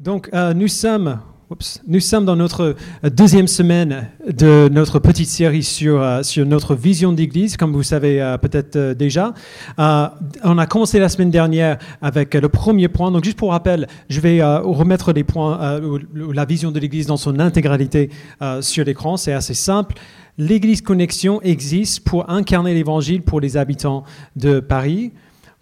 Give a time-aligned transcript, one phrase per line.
[0.00, 5.62] Donc, euh, nous, sommes, oups, nous sommes dans notre deuxième semaine de notre petite série
[5.62, 9.34] sur, euh, sur notre vision d'Église, comme vous savez euh, peut-être euh, déjà.
[9.78, 10.08] Euh,
[10.42, 13.12] on a commencé la semaine dernière avec euh, le premier point.
[13.12, 17.06] Donc, juste pour rappel, je vais euh, remettre les points, euh, la vision de l'Église
[17.06, 18.10] dans son intégralité
[18.42, 19.16] euh, sur l'écran.
[19.16, 19.94] C'est assez simple.
[20.38, 24.02] L'Église Connexion existe pour incarner l'Évangile pour les habitants
[24.34, 25.12] de Paris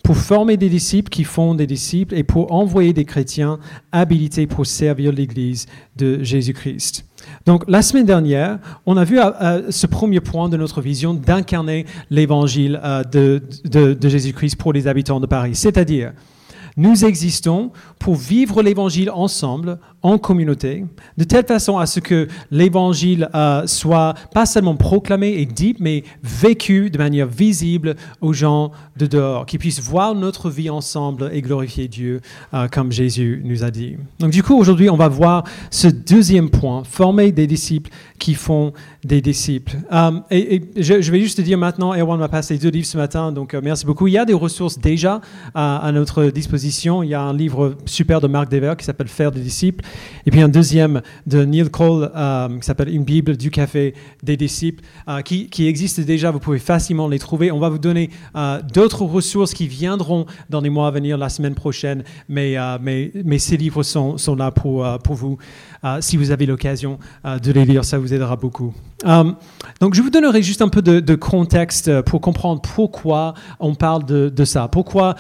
[0.03, 3.59] pour former des disciples qui font des disciples et pour envoyer des chrétiens
[3.93, 5.67] habilités pour servir l'Église
[5.97, 7.05] de Jésus-Christ.
[7.47, 11.15] Donc la semaine dernière, on a vu euh, euh, ce premier point de notre vision
[11.15, 15.55] d'incarner l'Évangile euh, de, de- de Jésus-Christ pour les habitants de Paris.
[15.55, 16.13] C'est-à-dire,
[16.77, 20.85] nous existons pour vivre l'Évangile ensemble, en communauté,
[21.17, 26.03] de telle façon à ce que l'Évangile euh, soit pas seulement proclamé et dit, mais
[26.25, 31.41] vécu de manière visible aux gens de dehors, qui puissent voir notre vie ensemble et
[31.41, 32.21] glorifier Dieu
[32.53, 33.97] euh, comme Jésus nous a dit.
[34.19, 38.73] Donc du coup, aujourd'hui, on va voir ce deuxième point, former des disciples qui font
[39.05, 39.77] des disciples.
[39.93, 43.31] Euh, et je, vais juste te dire maintenant, Erwan m'a passé deux livres ce matin,
[43.31, 44.09] donc merci beaucoup.
[44.09, 45.21] Il y a des ressources déjà
[45.55, 46.62] à notre disposition.
[46.63, 49.85] Il y a un livre super de Marc Dever qui s'appelle Faire des disciples,
[50.27, 54.37] et puis un deuxième de Neil Cole euh, qui s'appelle Une Bible du café des
[54.37, 56.31] disciples, euh, qui, existe déjà.
[56.31, 57.51] Vous pouvez facilement les trouver.
[57.51, 61.29] On va vous donner euh, d'autres ressources qui viendront dans les mois à venir, la
[61.29, 65.39] semaine prochaine, mais, mais, mais ces livres sont, sont là pour, pour vous.
[66.01, 68.73] Si vous avez l'occasion de les lire, ça vous aidera beaucoup.
[69.81, 74.05] Donc, je vous donnerai juste un peu de, de contexte pour comprendre pourquoi on parle
[74.05, 74.69] de, de ça.
[74.69, 75.17] Pourquoi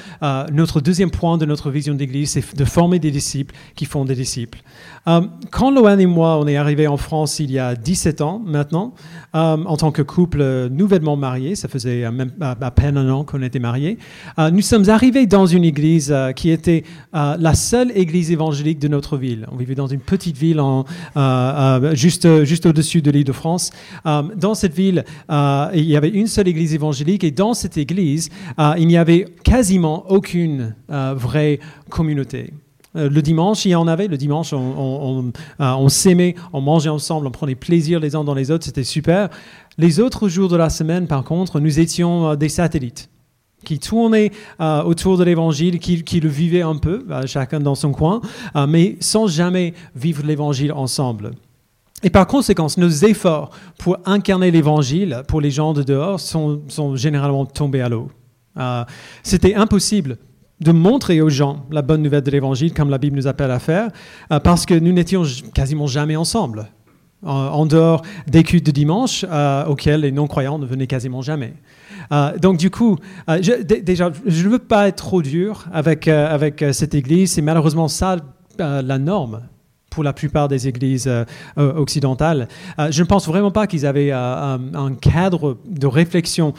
[0.52, 4.14] notre deuxième point de notre vision d'Église, c'est de former des disciples qui font des
[4.14, 4.62] disciples.
[5.08, 8.40] Euh, quand Loan et moi, on est arrivés en France il y a 17 ans
[8.44, 8.94] maintenant,
[9.34, 13.58] euh, en tant que couple nouvellement marié, ça faisait à, peine un an qu'on était
[13.58, 13.98] mariés,
[14.38, 19.16] euh, nous sommes arrivés dans une église qui était la seule église évangélique de notre
[19.16, 19.46] ville.
[19.50, 20.60] On vivait dans une petite ville
[21.94, 23.70] juste, juste au-dessus de l'île de France.
[24.04, 28.30] Dans cette ville, il y avait une seule église évangélique et dans cette église,
[28.78, 30.74] il n'y avait quasiment aucune
[31.22, 32.52] vraie communauté.
[32.96, 34.08] Euh, Le dimanche, il y en avait.
[34.08, 34.56] Le dimanche, euh,
[35.58, 39.28] on s'aimait, on mangeait ensemble, on prenait plaisir les uns dans les autres, c'était super.
[39.78, 43.08] Les autres jours de la semaine, par contre, nous étions euh, des satellites
[43.64, 48.20] qui tournaient autour de l'évangile, qui, le vivaient un peu, chacun dans son coin,
[48.66, 51.30] mais sans jamais vivre l'évangile ensemble.
[52.02, 56.60] Et par conséquent, nos efforts pour incarner l'évangile pour les gens de dehors sont,
[56.96, 58.10] généralement tombés à l'eau.
[59.22, 60.18] C'était impossible
[60.62, 63.58] de montrer aux gens la bonne nouvelle de l'évangile, comme la Bible nous appelle à
[63.58, 63.90] faire,
[64.32, 65.24] euh, parce que nous n'étions
[65.54, 66.68] quasiment jamais ensemble,
[67.24, 71.54] en, dehors des cultes de dimanche, euh, auxquels les non-croyants ne venaient quasiment jamais.
[72.10, 73.40] Euh, donc du coup, euh,
[73.82, 78.16] déjà, je ne veux pas être trop dur avec, avec cette Église, c'est malheureusement ça
[78.58, 79.42] la norme
[79.92, 81.24] pour la plupart des églises euh,
[81.58, 82.48] euh, occidentales.
[82.78, 84.58] Euh, je ne pense vraiment pas qu'ils avaient un,
[85.00, 86.54] cadre de réflexion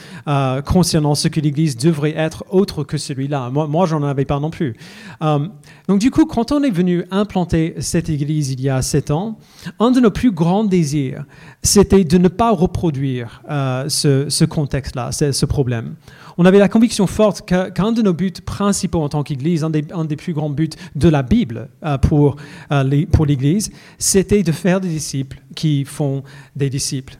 [0.65, 3.49] concernant ce que l'Église devrait être autre que celui-là.
[3.49, 4.75] Moi, moi j'en avais pas non plus.
[5.87, 9.37] Donc du coup, quand on est venu implanter cette Église il y a sept ans,
[9.79, 11.25] un de nos plus grands désirs,
[11.61, 13.41] c'était de ne pas reproduire
[13.87, 15.95] ce, contexte-là, ce problème.
[16.37, 20.15] On avait la conviction forte qu'un de nos buts principaux en tant qu'Église, un des,
[20.15, 21.97] plus grands buts de la Bible euh,
[22.71, 26.23] euh, pour l'Église, c'était de faire des disciples qui font
[26.55, 27.17] des disciples.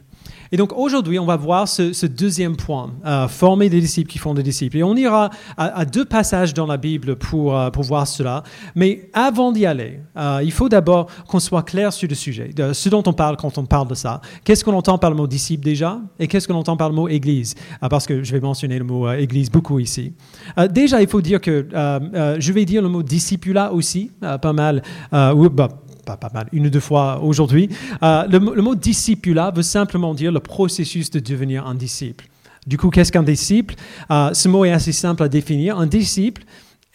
[0.54, 4.36] Et donc aujourd'hui, on va voir ce, deuxième point, euh, former des disciples qui font
[4.36, 4.78] des disciples.
[4.78, 8.44] Et on ira à, deux passages dans la Bible pour, euh, pour voir cela.
[8.76, 12.72] Mais avant d'y aller, euh, il faut d'abord qu'on soit clair sur le sujet, de
[12.72, 14.22] ce dont on parle quand on parle de ça.
[14.44, 16.00] Qu'est-ce qu'on entend par le mot disciple déjà?
[16.20, 17.56] Et qu'est-ce qu'on entend par le mot église?
[17.82, 20.14] Ah, Parce que je vais mentionner le mot église beaucoup ici.
[20.70, 24.84] Déjà, il faut dire que je vais dire le mot discipula aussi, pas mal.
[25.12, 25.70] Bah,
[26.06, 27.70] pas, pas mal, une ou deux fois aujourd'hui.
[28.02, 32.26] Euh, le, mot- discipula veut simplement dire le processus de devenir un disciple.
[32.68, 33.76] Du coup, qu'est-ce qu'un disciple?
[34.12, 35.78] Euh, Ce mot est assez simple à définir.
[35.78, 36.44] Un disciple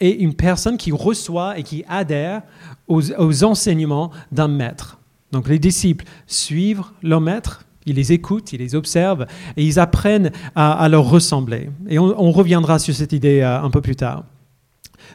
[0.00, 2.42] est une personne qui reçoit et qui adhère
[2.86, 4.98] aux, aux enseignements d'un maître.
[5.32, 9.26] Donc les disciples suivent leur maître, ils les écoutent, ils les observent
[9.56, 11.68] et ils apprennent à, à leur ressembler.
[11.88, 14.24] Et on, on reviendra sur cette idée euh, un peu plus tard.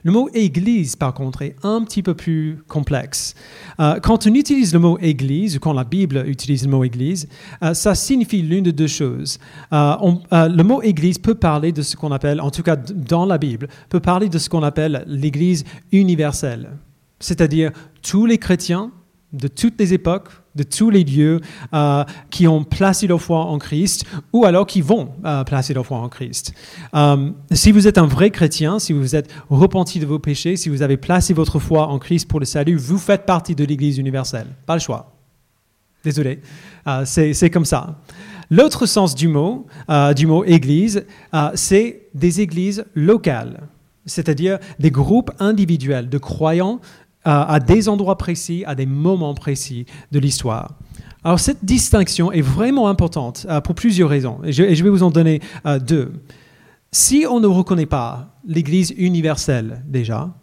[0.04, 3.36] Le mot Église, par contre, est un petit peu plus complexe.
[3.80, 7.28] Euh, quand on utilise le mot Église, ou quand la Bible utilise le mot Église,
[7.62, 9.40] euh, ça signifie l'une de deux choses.
[9.72, 9.96] Euh,
[10.32, 13.68] le mot Église peut parler de ce qu'on appelle, en tout cas dans la Bible,
[13.90, 16.72] peut parler de ce qu'on appelle l'Église universelle,
[17.20, 18.92] c'est-à-dire tous les chrétiens
[19.32, 21.42] de toutes les époques, de tous les lieux
[21.74, 25.86] euh, qui ont placé leur foi en Christ ou alors qui vont euh, placer leur
[25.86, 26.54] foi en Christ.
[26.94, 30.70] Euh, si vous êtes un vrai chrétien, si vous êtes repenti de vos péchés, si
[30.70, 33.98] vous avez placé votre foi en Christ pour le salut, vous faites partie de l'Église
[33.98, 34.48] universelle.
[34.66, 35.12] Pas le choix.
[36.04, 36.42] Désolé,
[37.06, 37.98] c'est comme ça.
[38.50, 39.68] L'autre sens du mot,
[40.18, 41.06] du mot Église,
[41.54, 43.62] c'est des églises locales,
[44.06, 46.82] c'est-à-dire des groupes individuels de croyants
[47.26, 50.76] à des endroits précis, à des moments précis de l'histoire.
[51.24, 55.12] Alors cette distinction est vraiment importante euh, pour plusieurs raisons, et je, vais vous en
[55.12, 56.12] donner euh, deux.
[56.92, 60.34] Si on ne reconnaît pas l'Église universelle déjà,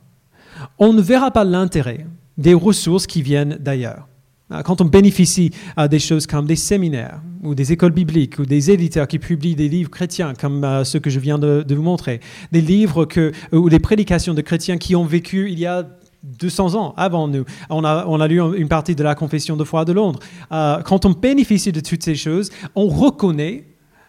[0.78, 2.06] on ne verra pas l'intérêt
[2.38, 4.08] des ressources qui viennent d'ailleurs.
[4.52, 5.50] Euh, quand on bénéficie
[5.90, 9.68] des choses comme des séminaires ou des écoles bibliques ou des éditeurs qui publient des
[9.68, 12.20] livres chrétiens comme ceux que je viens de, vous montrer,
[12.52, 13.06] des livres
[13.52, 15.86] ou des prédications de chrétiens qui ont vécu il y a
[16.22, 17.44] 200 ans avant nous.
[17.68, 20.20] On a, on a lu une partie de la Confession de foi de Londres.
[20.52, 23.64] Euh, quand on bénéficie de toutes ces choses, on reconnaît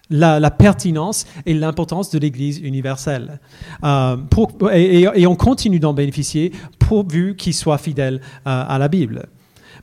[0.09, 3.39] la, pertinence et l'importance de l'Église universelle.
[3.83, 4.17] Euh,
[4.73, 9.27] et, on continue d'en bénéficier pourvu qu'il soit fidèle euh, à la Bible.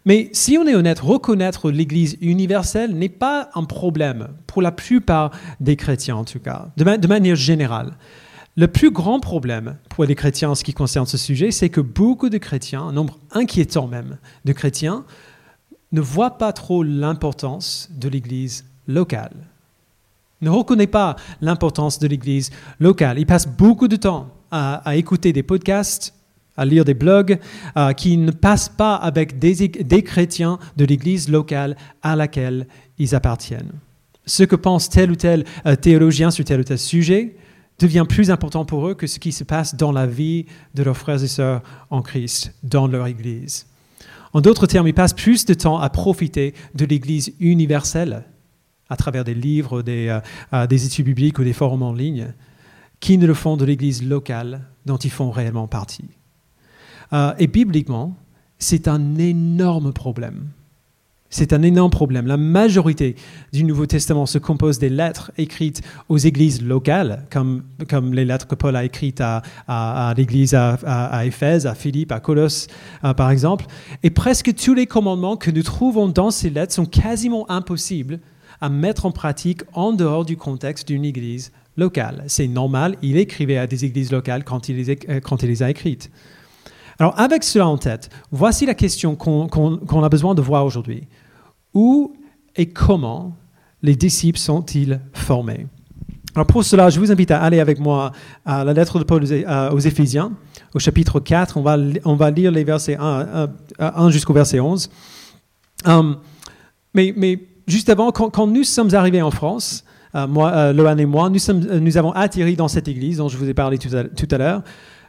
[0.04, 5.30] Mais si on est honnête, reconnaître l'Église universelle n'est pas un problème pour la plupart
[5.60, 7.92] des chrétiens en tout cas, de manière générale.
[8.58, 11.80] Le plus grand problème pour les chrétiens en ce qui concerne ce sujet, c'est que
[11.80, 15.04] beaucoup de chrétiens, un nombre inquiétant même de chrétiens,
[15.92, 19.46] ne voient pas trop l'importance de l'Église locale.
[20.40, 22.50] Ne reconnaissent pas l'importance de l'Église
[22.80, 23.20] locale.
[23.20, 26.12] Ils passent beaucoup de temps à, écouter des podcasts,
[26.56, 27.38] à lire des blogs
[27.76, 32.66] euh, qui ne passent pas avec des, des chrétiens de l'Église locale à laquelle
[32.98, 33.70] ils appartiennent.
[34.26, 37.36] Ce que pense tel ou tel euh, théologien sur tel ou tel sujet,
[37.78, 40.96] devient plus important pour eux que ce qui se passe dans la vie de leurs
[40.96, 43.66] frères et sœurs en Christ, dans leur Église.
[44.32, 48.24] En d'autres termes, ils passent plus de temps à profiter de l'Église universelle
[48.90, 50.20] à travers des livres, des, euh,
[50.52, 52.32] euh, des études bibliques ou des forums en ligne,
[53.00, 56.08] qu'ils ne le font de l'Église locale dont ils font réellement partie.
[57.12, 58.16] Euh, et bibliquement,
[58.58, 60.48] c'est un énorme problème
[61.30, 62.26] c'est un énorme problème.
[62.26, 63.14] La majorité
[63.52, 68.46] du Nouveau Testament se compose des lettres écrites aux églises locales, comme, comme les lettres
[68.46, 72.68] que Paul a écrites à, à, l'église à, Éphèse, à Philippe, à Colosse,
[73.04, 73.66] euh, par exemple.
[74.02, 78.20] Et presque tous les commandements que nous trouvons dans ces lettres sont quasiment impossibles
[78.60, 82.24] à mettre en pratique en dehors du contexte d'une église locale.
[82.26, 85.62] C'est normal, il écrivait à des églises locales quand il les, euh, quand il les
[85.62, 86.10] a écrites.
[86.98, 91.06] Alors avec cela en tête, voici la question qu'on a besoin de voir aujourd'hui.
[91.74, 92.14] Où
[92.56, 93.36] et comment
[93.82, 95.66] les disciples sont-ils formés?
[96.34, 98.12] Alors pour cela, je vous invite à aller avec moi
[98.44, 100.32] à la lettre de Paul aux Éphésiens,
[100.74, 101.56] au chapitre 4.
[101.56, 104.90] On va, lire les versets 1, jusqu'au verset 11.
[105.84, 106.18] Hum,
[106.94, 109.84] mais, juste avant, quand, nous sommes arrivés en France,
[110.14, 113.54] euh, euh, et moi, sommes, nous, avons atterri dans cette église dont je vous ai
[113.54, 114.62] parlé tout à l'heure.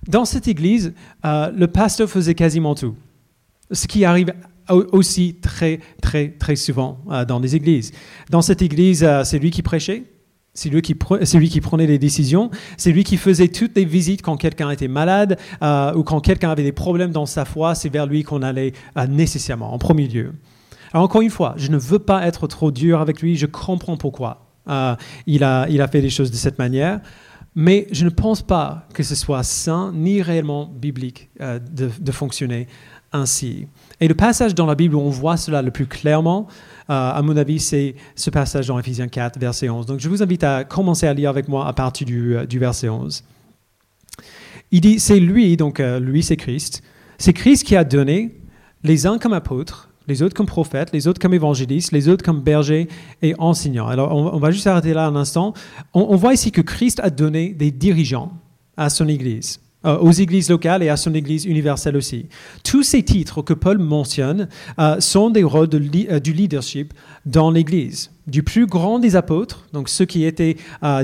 [0.08, 0.94] Dans cette église,
[1.26, 2.96] euh, le pasteur faisait quasiment tout.
[3.72, 4.34] Ce qui arrive
[4.70, 7.92] aussi très, très, très souvent euh, dans les églises.
[8.30, 10.04] Dans cette église, euh, c'est lui qui prêchait,
[10.54, 10.96] c'est lui, qui
[11.36, 14.88] lui qui prenait les décisions, c'est lui qui faisait toutes les visites quand quelqu'un était
[14.88, 15.38] malade
[15.96, 18.74] ou quand quelqu'un avait des problèmes dans sa foi, c'est vers lui qu'on allait
[19.08, 20.34] nécessairement, en premier lieu.
[20.92, 23.96] Alors encore une fois, je ne veux pas être trop dur avec lui, je comprends
[23.96, 24.48] pourquoi
[25.28, 27.00] il, a, il a fait les choses de cette manière.
[27.62, 32.68] Mais je ne pense pas que ce soit sain ni réellement biblique euh, de, fonctionner
[33.12, 33.68] ainsi.
[34.00, 36.48] Et le passage dans la Bible où on voit cela le plus clairement,
[36.90, 39.86] euh, à mon avis, c'est ce passage dans Ephésiens 4, verset 11.
[39.88, 42.60] Donc je vous invite à commencer à lire avec moi à partir du, euh, du
[42.60, 43.26] verset 11.
[44.72, 46.82] Il dit, c'est lui, donc lui c'est Christ,
[47.18, 48.40] c'est Christ qui a donné
[48.84, 52.42] les uns comme apôtres, les autres comme prophètes, les autres comme évangélistes, les autres comme
[52.42, 52.88] bergers
[53.22, 53.88] et enseignants.
[53.88, 55.54] Alors, on, va juste arrêter là un instant.
[55.94, 58.34] On, voit ici que Christ a donné des dirigeants
[58.76, 62.26] à son Église, euh, aux églises locales et à son Église universelle aussi.
[62.64, 64.50] Tous ces titres que Paul mentionne
[64.80, 66.94] euh, sont des rôles euh, du leadership
[67.26, 68.12] dans l'Église.
[68.28, 70.58] Du plus grand des apôtres, donc ceux qui étaient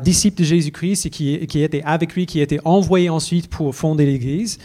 [0.04, 4.60] disciples de Jésus-Christ et qui étaient avec lui, qui étaient envoyés ensuite pour fonder l'Église,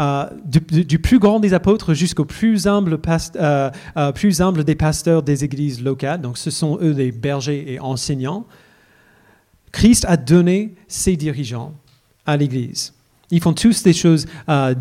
[0.00, 2.98] euh, du, plus grand des apôtres jusqu'au plus humble,
[3.36, 7.64] euh, euh, plus humble des pasteurs des églises locales, donc ce sont eux des bergers
[7.72, 8.46] et enseignants,
[9.72, 11.74] Christ a donné ses dirigeants
[12.26, 12.94] à l'Église.
[13.30, 14.26] Ils font tous des choses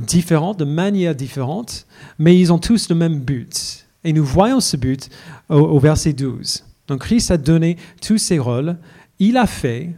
[0.05, 1.87] différentes, de manière différente,
[2.19, 3.87] mais ils ont tous le même but.
[4.03, 5.09] Et nous voyons ce but
[5.49, 6.63] au, au verset 12.
[6.87, 8.77] Donc Christ a donné tous ses rôles.
[9.17, 9.91] Il a fait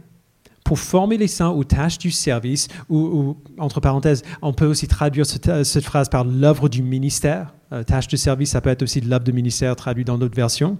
[0.66, 5.24] pour former les saints aux tâches du service, ou, entre parenthèses, on peut aussi traduire
[5.24, 7.54] cette, phrase par l'œuvre du ministère.
[7.86, 10.76] tâche de service, ça peut être aussi l'œuvre de ministère traduit dans d'autres versions.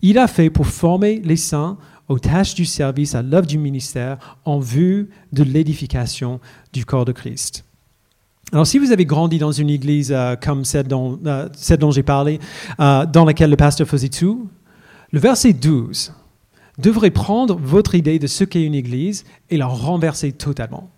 [0.00, 1.76] Il a fait pour former les saints
[2.08, 6.40] aux tâches du service, à l'œuvre du ministère, en vue de l'édification
[6.72, 7.64] du corps de Christ.
[8.52, 11.48] Alors, si vous avez grandi dans une église euh, comme celle dont, euh,
[11.90, 12.38] j'ai parlé,
[12.80, 14.48] euh, dans laquelle le pasteur faisait tout,
[15.12, 16.12] le verset 12
[16.78, 20.90] devrait prendre votre idée de ce qu'est une église et la renverser totalement.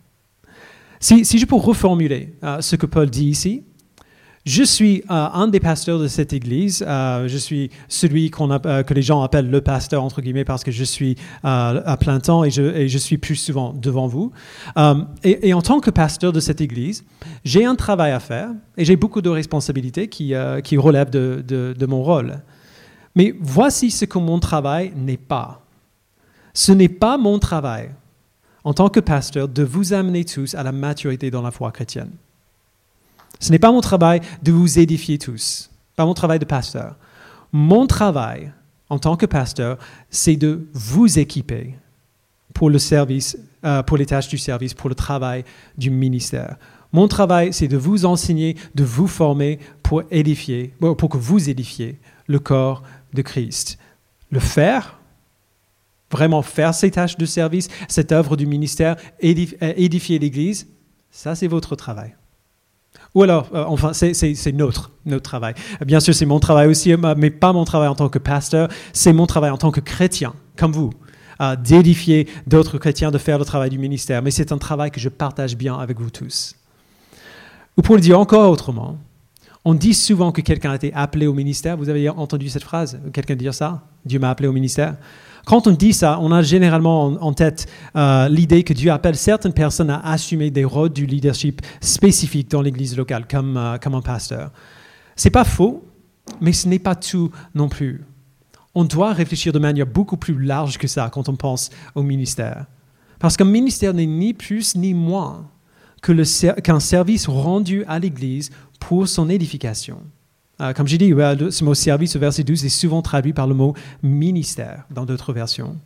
[1.00, 3.62] Si, si je peux reformuler ce que Paul dit ici,
[4.46, 6.84] je suis euh, un des pasteurs de cette église.
[6.86, 10.70] Euh, je suis celui euh, que les gens appellent le pasteur, entre guillemets, parce que
[10.70, 14.30] je suis à plein temps et je, suis plus souvent devant vous.
[15.24, 17.04] Et, en tant que pasteur de cette église,
[17.44, 21.86] j'ai un travail à faire et j'ai beaucoup de responsabilités qui, qui relèvent de, de
[21.86, 22.40] mon rôle.
[23.16, 25.65] Mais voici ce que mon travail n'est pas.
[26.56, 27.90] Ce n'est pas mon travail
[28.64, 32.10] en tant que pasteur de vous amener tous à la maturité dans la foi chrétienne.
[33.38, 36.96] Ce n'est pas mon travail de vous édifier tous, pas mon travail de pasteur.
[37.52, 38.50] Mon travail
[38.88, 39.76] en tant que pasteur,
[40.08, 41.74] c'est de vous équiper
[42.54, 45.44] pour le service, euh, pour les tâches du service, pour le travail
[45.76, 46.56] du ministère.
[46.90, 51.98] Mon travail, c'est de vous enseigner, de vous former pour édifier, pour que vous édifiez
[52.26, 52.82] le corps
[53.12, 53.78] de Christ.
[54.30, 54.95] Le faire,
[56.10, 60.68] vraiment faire ces tâches de service, cette œuvre du ministère, édifier l'Église,
[61.10, 62.14] ça c'est votre travail.
[63.14, 65.54] Ou alors, euh, enfin, c'est notre, notre travail.
[65.86, 68.68] Bien sûr, c'est mon travail aussi, euh, mais pas mon travail en tant que pasteur,
[68.92, 70.90] c'est mon travail en tant que chrétien, comme vous,
[71.62, 74.22] d'édifier d'autres chrétiens, de faire le travail du ministère.
[74.22, 76.56] Mais c'est un travail que je partage bien avec vous tous.
[77.76, 78.98] Ou pour le dire encore autrement,
[79.64, 81.76] on dit souvent que quelqu'un a été appelé au ministère.
[81.76, 83.00] Vous avez entendu cette phrase?
[83.12, 83.82] Quelqu'un dire ça?
[84.04, 84.96] Dieu m'a appelé au ministère
[85.46, 89.52] quand on dit ça, on a généralement en, tête euh, l'idée que Dieu appelle certaines
[89.52, 94.02] personnes à assumer des rôles du leadership spécifiques dans l'église locale, comme, euh, comme un
[94.02, 94.50] pasteur.
[95.14, 95.86] C'est pas faux,
[96.40, 98.04] mais ce n'est pas tout non plus.
[98.74, 102.66] On doit réfléchir de manière beaucoup plus large que ça quand on pense au ministère.
[103.20, 105.48] Parce qu'un ministère n'est ni plus ni moins
[106.02, 108.50] qu'un service rendu à l'Église
[108.80, 110.00] pour son édification.
[110.60, 113.54] Euh, comme j'ai dit, ce mot service au verset 12 est souvent traduit par le
[113.54, 115.76] mot ministère dans d'autres versions.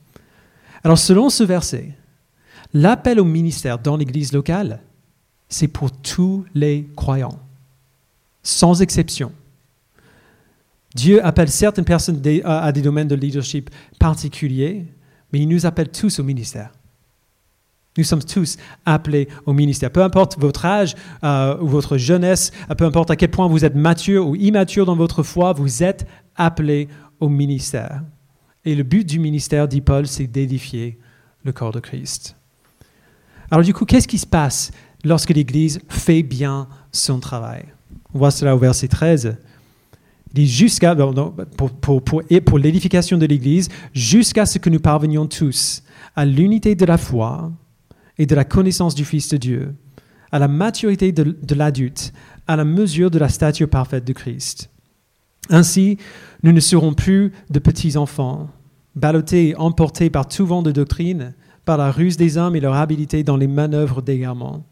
[0.84, 1.96] Alors selon ce verset,
[2.72, 4.80] l'appel au ministère dans l'Église locale,
[5.48, 7.38] c'est pour tous les croyants,
[8.42, 9.32] sans exception.
[10.94, 14.86] Dieu appelle certaines personnes à des domaines de leadership particuliers,
[15.32, 16.72] mais il nous appelle tous au ministère.
[17.98, 18.56] Nous sommes tous
[18.86, 19.90] appelés au ministère.
[19.90, 20.94] Peu importe votre âge
[21.24, 24.94] euh, ou votre jeunesse, peu importe à quel point vous êtes mature ou immature dans
[24.94, 26.06] votre foi, vous êtes
[26.36, 28.02] appelés au ministère.
[28.64, 30.98] Et le but du ministère, dit Paul, c'est d'édifier
[31.44, 32.36] le corps de Christ.
[33.50, 34.70] Alors du coup, qu'est-ce qui se passe
[35.04, 37.64] lorsque l'Église fait bien son travail?
[38.14, 39.36] On voit cela au verset 13.
[40.28, 45.26] Il dit jusqu'à, pour, pour, pour, pour l'édification de l'Église, jusqu'à ce que nous parvenions
[45.26, 45.82] tous
[46.14, 47.50] à l'unité de la foi
[48.20, 49.74] et de la connaissance du Fils de Dieu,
[50.30, 52.12] à la maturité de, l'adulte,
[52.46, 54.68] à la mesure de la stature parfaite de Christ.
[55.48, 55.96] Ainsi,
[56.42, 58.50] nous ne serons plus de petits enfants,
[58.94, 61.32] ballottés et emportés par tout vent de doctrine,
[61.64, 64.66] par la ruse des hommes et leur habileté dans les manœuvres d'égarement.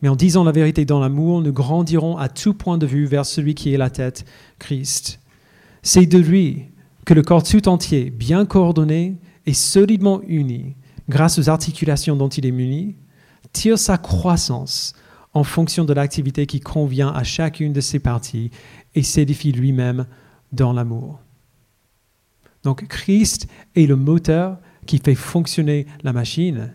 [0.00, 3.26] Mais en disant la vérité dans l'amour, nous grandirons à tout point de vue vers
[3.26, 4.24] celui qui est la tête,
[4.58, 5.20] Christ.
[5.82, 6.64] C'est de lui
[7.04, 10.74] que le corps tout entier, bien coordonné et solidement uni,
[11.08, 12.96] grâce aux articulations dont il est muni,
[13.52, 14.94] tire sa croissance
[15.34, 18.50] en fonction de l'activité qui convient à chacune de ses parties
[18.94, 20.06] et s'édifie lui-même
[20.52, 21.20] dans l'amour.
[22.62, 23.46] Donc Christ
[23.76, 26.74] est le moteur qui fait fonctionner la machine.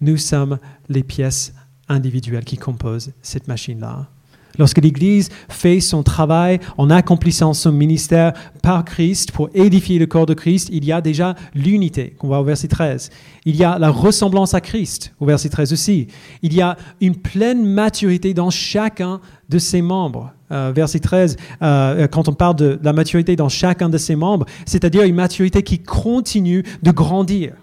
[0.00, 1.54] Nous sommes les pièces
[1.88, 4.11] individuelles qui composent cette machine-là.
[4.58, 8.32] Lorsque l'Église fait son travail en accomplissant son ministère
[8.62, 12.40] par Christ pour édifier le corps de Christ, il y a déjà l'unité, qu'on voit
[12.40, 13.10] au verset 13.
[13.44, 16.08] Il y a la ressemblance à Christ, au verset 13 aussi.
[16.42, 20.32] Il y a une pleine maturité dans chacun de ses membres.
[20.50, 24.44] Euh, verset 13, euh, quand on parle de la maturité dans chacun de ses membres,
[24.66, 27.54] c'est-à-dire une maturité qui continue de grandir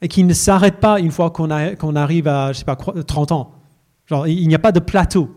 [0.00, 3.52] et qui ne s'arrête pas une fois qu'on arrive à, je sais pas, 30 ans.
[4.06, 5.28] Genre, il n'y a pas de plateau.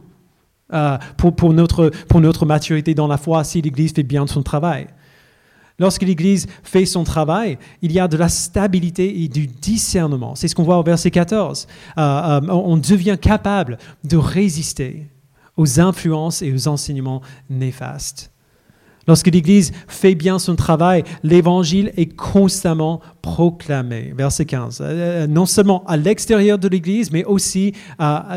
[0.74, 4.88] Euh, pour, notre, pour notre maturité dans la foi si l'Église fait bien son travail.
[5.80, 10.36] Lorsque l'Église fait son travail, il y a de la stabilité et du discernement.
[10.36, 11.68] C'est ce qu'on voit au verset 14.
[11.98, 15.08] Euh, euh, on devient capable de résister
[15.58, 18.33] aux influences et aux enseignements néfastes.
[19.08, 24.14] Lorsque l'Église fait bien son travail, l'Évangile est constamment proclamé.
[24.18, 24.80] Verset 15.
[24.82, 27.74] Euh, non seulement à l'extérieur de l'Église, mais aussi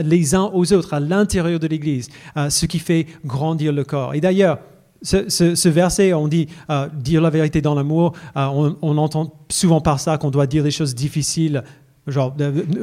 [0.05, 2.09] les uns aux autres, à l'intérieur de l'Église,
[2.49, 4.15] ce qui fait grandir le corps.
[4.15, 4.59] Et d'ailleurs,
[5.03, 10.01] ce, verset, on dit euh, dire la vérité dans l'amour, euh, on, entend souvent par
[10.01, 11.63] ça qu'on doit dire des choses difficiles,
[12.07, 12.35] genre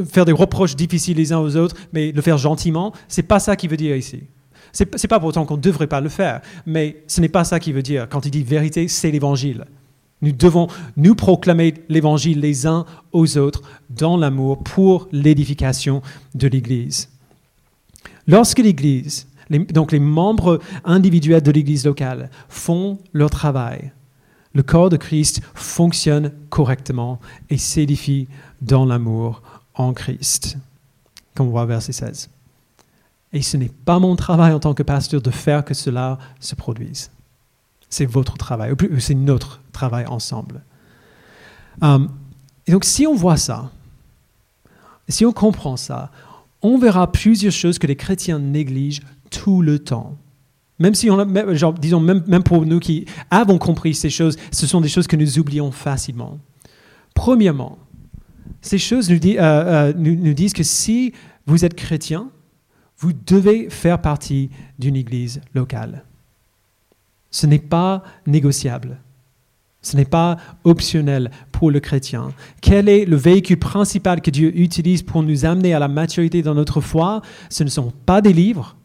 [0.09, 2.93] faire des reproches difficiles les uns aux autres, mais le faire gentiment.
[3.07, 4.23] C'est pas ça qu'il veut dire ici.
[4.73, 7.59] C'est, pas pour autant qu'on ne devrait pas le faire, mais ce n'est pas ça
[7.59, 8.09] qu'il veut dire.
[8.09, 9.65] Quand il dit vérité, c'est l'évangile.
[10.21, 16.01] Nous devons nous proclamer l'évangile les uns aux autres dans l'amour pour l'édification
[16.33, 17.09] de l'Église.
[18.25, 23.91] Lorsque l'Église donc les membres individuels de l'Église locale font leur travail.
[24.53, 28.27] Le corps de Christ fonctionne correctement et s'édifie
[28.61, 29.41] dans l'amour
[29.73, 30.57] en Christ.
[31.35, 32.29] Comme on voit verset 16.
[33.33, 36.55] Et ce n'est pas mon travail en tant que pasteur de faire que cela se
[36.55, 37.09] produise.
[37.89, 40.61] C'est votre travail, ou c'est notre travail ensemble.
[41.81, 42.09] Um,
[42.67, 43.71] et donc si on voit ça,
[45.09, 46.11] si on comprend ça,
[46.61, 50.17] on verra plusieurs choses que les chrétiens négligent tout le temps.
[50.79, 51.07] Même si,
[51.51, 55.15] genre, disons, même, pour nous qui avons compris ces choses, ce sont des choses que
[55.15, 56.39] nous oublions facilement.
[57.13, 57.77] Premièrement,
[58.61, 61.13] ces choses nous, euh, euh, disent que si
[61.45, 62.29] vous êtes chrétien,
[62.97, 66.03] vous devez faire partie d'une église locale.
[67.31, 68.99] Ce n'est pas négociable.
[69.81, 72.31] Ce n'est pas optionnel pour le chrétien.
[72.61, 76.55] Quel est le véhicule principal que Dieu utilise pour nous amener à la maturité dans
[76.55, 77.21] notre foi?
[77.49, 78.77] Ce ne sont pas des livres,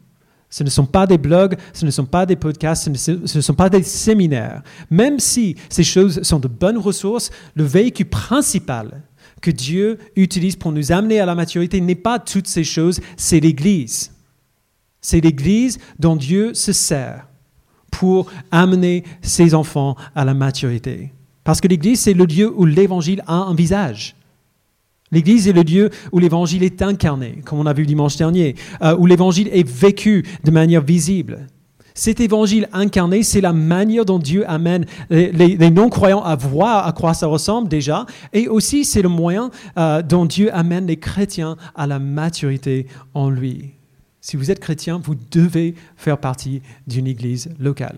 [0.49, 3.53] ce ne sont pas des blogs, ce ne sont pas des podcasts, ce ne, sont
[3.53, 4.61] pas des séminaires.
[4.89, 9.01] Même si ces choses sont de bonnes ressources, le véhicule principal
[9.41, 13.39] que Dieu utilise pour nous amener à la maturité n'est pas toutes ces choses, c'est
[13.39, 14.11] l'Église.
[15.01, 17.27] C'est l'Église dont Dieu se sert
[17.91, 21.11] pour amener ses enfants à la maturité.
[21.43, 24.15] Parce que l'Église, c'est le lieu où l'Évangile a un visage.
[25.11, 28.95] L'Église est le lieu où l'Évangile est incarné, comme on a vu dimanche dernier, euh,
[28.97, 31.47] où l'Évangile est vécu de manière visible.
[31.99, 37.13] Cet évangile incarné, c'est la manière dont Dieu amène les, non-croyants à voir à quoi
[37.13, 41.87] ça ressemble déjà, et aussi c'est le moyen euh, dont Dieu amène les chrétiens à
[41.87, 43.71] la maturité en lui.
[44.21, 47.97] Si vous êtes chrétien, vous devez faire partie d'une église locale.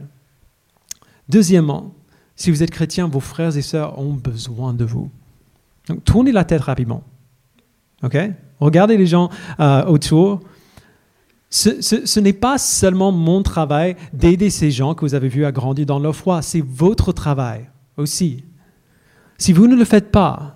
[1.30, 1.94] Deuxièmement,
[2.36, 5.12] si vous êtes chrétien, vos frères et sœurs ont besoin de vous.
[5.88, 7.04] Donc, tournez la tête rapidement.
[8.02, 8.18] OK?
[8.60, 10.40] Regardez les gens euh, autour.
[11.54, 15.86] Ce, n'est pas seulement mon travail d'aider ces gens que vous avez vus à grandir
[15.86, 18.46] dans leur foi, c'est votre travail aussi.
[19.38, 20.56] Si vous ne le faites pas,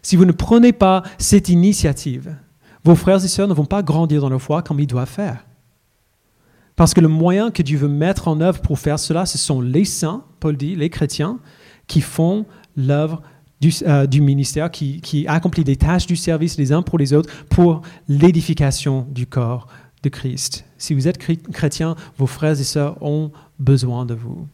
[0.00, 2.34] si vous ne prenez pas cette initiative,
[2.82, 5.44] vos frères et sœurs ne vont pas grandir dans leur foi comme ils doivent faire.
[6.76, 9.60] Parce que le moyen que Dieu veut mettre en œuvre pour faire cela, ce sont
[9.60, 11.40] les saints, Paul dit, les chrétiens,
[11.86, 13.20] qui font l'œuvre
[13.82, 17.30] euh, du, ministère qui, qui, accomplit des tâches du service les uns pour les autres
[17.48, 19.68] pour l'édification du corps
[20.02, 20.64] de Christ.
[20.78, 24.46] Si vous êtes chrétien, vos frères et sœurs ont besoin de vous.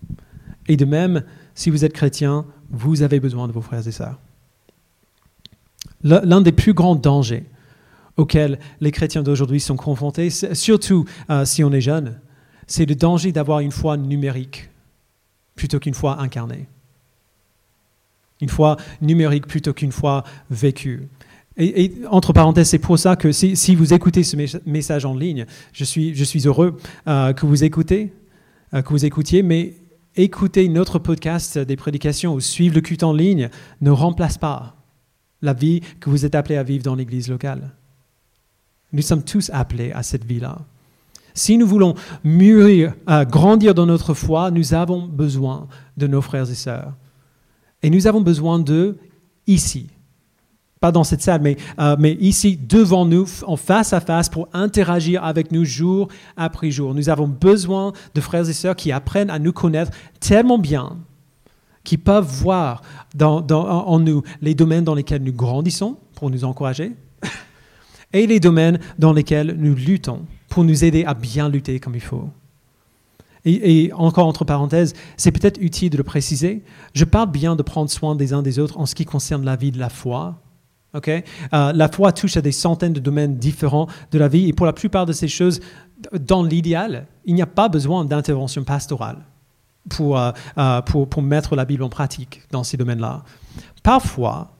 [0.67, 4.19] Et de même, si vous êtes chrétien, vous avez besoin de vos frères et sœurs.
[6.03, 7.47] L'un des plus grands dangers
[8.17, 12.21] auxquels les chrétiens d'aujourd'hui sont confrontés, surtout euh, si on est jeune,
[12.67, 14.71] c'est le danger d'avoir une foi numérique
[15.55, 16.69] plutôt qu'une foi incarnée
[18.41, 21.09] une foi numérique plutôt qu'une foi vécue.
[21.59, 25.85] Et, entre parenthèses, c'est pour ça que si, vous écoutez ce message en ligne, je
[25.85, 26.77] suis, heureux
[27.09, 28.12] euh, que vous écoutez,
[28.75, 29.75] euh, que vous écoutiez, mais
[30.14, 34.77] écouter notre podcast des prédications ou suivre le culte en ligne ne remplace pas
[35.42, 37.73] la vie que vous êtes appelé à vivre dans l'église locale.
[38.92, 40.59] Nous sommes tous appelés à cette vie-là.
[41.35, 45.66] Si nous voulons mûrir, euh, grandir dans notre foi, nous avons besoin
[45.97, 46.94] de nos frères et sœurs.
[47.83, 48.99] Et nous avons besoin d'eux
[49.47, 49.88] ici.
[50.81, 54.49] Pas dans cette salle, mais, euh, mais ici, devant nous, en face à face, pour
[54.53, 56.95] interagir avec nous jour après jour.
[56.95, 60.97] Nous avons besoin de frères et sœurs qui apprennent à nous connaître tellement bien,
[61.83, 62.83] qui peuvent voir
[63.21, 66.93] en nous les domaines dans lesquels nous grandissons pour nous encourager,
[68.12, 72.01] et les domaines dans lesquels nous luttons pour nous aider à bien lutter comme il
[72.01, 72.29] faut.
[73.45, 76.62] Et, encore entre parenthèses, c'est peut-être utile de le préciser.
[76.93, 79.57] Je parle bien de prendre soin des uns des autres en ce qui concerne la
[79.57, 80.38] vie de la foi.
[80.94, 81.24] Okay?
[81.53, 84.66] Euh, la foi touche à des centaines de domaines différents de la vie et pour
[84.66, 85.61] la plupart de ces choses,
[86.12, 89.18] dans l'idéal, il n'y a pas besoin d'intervention pastorale
[89.90, 93.22] pour, euh, euh, pour, pour, mettre la Bible en pratique dans ces domaines-là.
[93.83, 94.53] Parfois,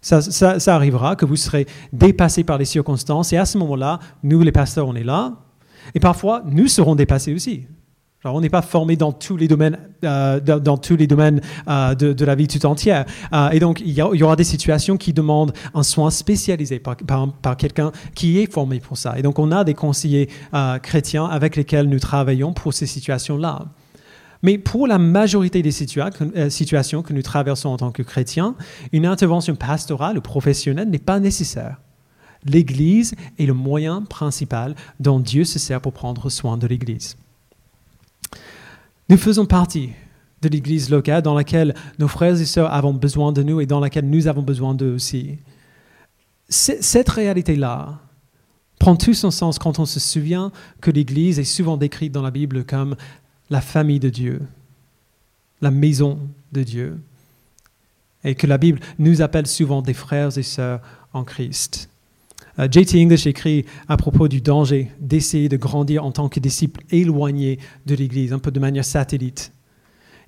[0.00, 3.98] ça, ça, ça, arrivera que vous serez dépassé par les circonstances et à ce moment-là,
[4.22, 5.32] nous les pasteurs, on est là
[5.94, 7.66] et parfois, nous serons dépassés aussi.
[8.24, 11.94] Alors, on n'est pas formé dans tous les domaines, euh, dans, tous les domaines euh,
[11.94, 13.04] de, la vie tout entière.
[13.34, 17.56] Euh, et donc, il y, aura des situations qui demandent un soin spécialisé par, par,
[17.58, 19.18] quelqu'un qui est formé pour ça.
[19.18, 20.30] Et donc, on a des conseillers
[20.82, 23.66] chrétiens avec lesquels nous travaillons pour ces situations-là.
[24.42, 28.54] Mais pour la majorité des situations que nous traversons en tant que chrétiens,
[28.92, 31.76] une intervention pastorale ou professionnelle n'est pas nécessaire.
[32.46, 37.16] L'Église est le moyen principal dont Dieu se sert pour prendre soin de l'Église.
[39.08, 39.90] Nous faisons partie
[40.40, 43.80] de l'Église locale dans laquelle nos frères et sœurs avons besoin de nous et dans
[43.80, 45.38] laquelle nous avons besoin d'eux aussi.
[46.48, 48.00] Cette réalité-là
[48.78, 52.30] prend tout son sens quand on se souvient que l'Église est souvent décrite dans la
[52.30, 52.96] Bible comme
[53.50, 54.42] la famille de Dieu,
[55.60, 56.18] la maison
[56.52, 57.00] de Dieu,
[58.24, 60.80] et que la Bible nous appelle souvent des frères et sœurs
[61.12, 61.88] en Christ.
[62.58, 63.02] Euh, J.T.
[63.02, 67.94] English écrit à propos du danger d'essayer de grandir en tant que disciple éloigné de
[67.94, 69.52] l'Église, un peu de manière satellite.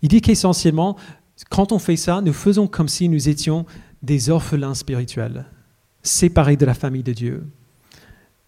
[0.03, 0.97] Il dit qu'essentiellement,
[1.51, 3.67] quand on fait ça, nous faisons comme si nous étions
[4.03, 5.47] des orphelins spirituels,
[6.03, 7.47] séparés de la famille de Dieu.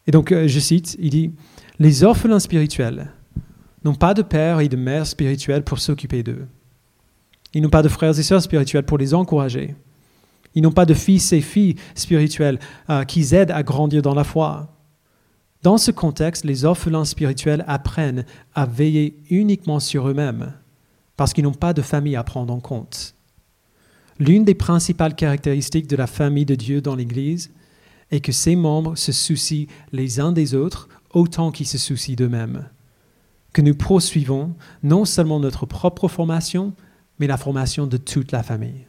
[0.06, 1.32] Et donc, euh, je cite, il dit,
[1.78, 3.12] les orphelins spirituels
[3.84, 6.46] n'ont pas de père et de mère spirituels pour s'occuper d'eux.
[7.54, 9.74] Ils n'ont pas de frères et sœurs spirituels pour les encourager.
[10.54, 12.58] Ils n'ont pas de fils et filles spirituels
[12.90, 14.74] euh, qui aident à grandir dans la foi.
[15.62, 20.52] Dans ce contexte, les orphelins spirituels apprennent à veiller uniquement sur eux-mêmes
[21.16, 23.14] parce qu'ils n'ont pas de famille à prendre en compte.
[24.20, 27.50] L'une des principales caractéristiques de la famille de Dieu dans l'Église
[28.10, 32.68] est que ses membres se soucient les uns des autres autant qu'ils se soucient d'eux-mêmes.
[33.52, 36.72] Que nous poursuivons non seulement notre propre formation,
[37.18, 38.87] mais la formation de toute la famille.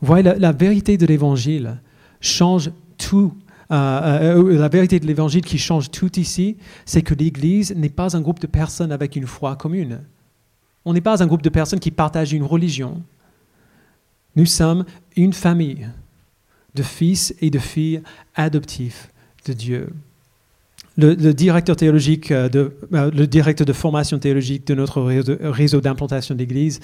[0.00, 1.80] Voyez, la, vérité de l'Évangile
[2.20, 3.34] change tout.
[3.70, 7.90] Euh, euh, euh, la vérité de l'Évangile qui change tout ici, c'est que l'Église n'est
[7.90, 10.00] pas un groupe de personnes avec une foi commune.
[10.84, 13.02] On n'est pas un groupe de personnes qui partagent une religion.
[14.36, 14.84] Nous sommes
[15.16, 15.88] une famille
[16.74, 18.02] de fils et de filles
[18.34, 19.12] adoptifs
[19.46, 19.92] de Dieu
[21.00, 26.34] le, directeur théologique, euh, de, euh, le directeur de formation théologique de notre réseau, d'implantation
[26.34, 26.80] d'église,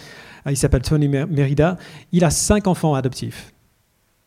[0.46, 1.76] euh, il s'appelle Tony Merida,
[2.12, 3.52] il a cinq enfants adoptifs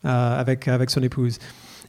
[0.04, 1.40] avec, avec son épouse.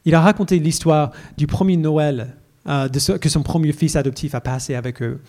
[0.03, 2.35] Il a raconté l'histoire du premier Noël
[2.65, 5.21] que son premier fils adoptif a passé avec eux.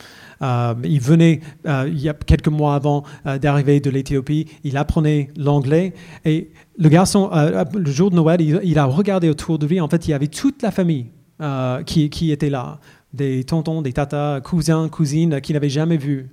[0.84, 3.04] il venait, il y a quelques mois avant
[3.40, 7.30] d'arriver de l'Éthiopie, il apprenait l'anglais et le garçon,
[7.72, 9.80] le jour de Noël, il, a regardé autour de lui.
[9.80, 11.06] En fait, il y avait toute la famille
[11.42, 12.78] euh, qui, qui, étaient là,
[13.12, 16.30] des tontons, des tatas, cousins, cousines qu'il n'avait jamais vus.